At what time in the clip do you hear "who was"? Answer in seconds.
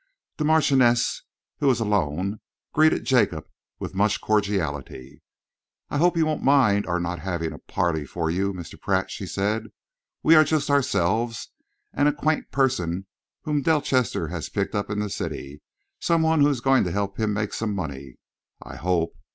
1.59-1.79